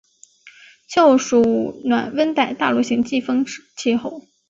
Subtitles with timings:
[0.87, 3.45] 气候属暖温带大陆性季风
[3.77, 4.25] 气候。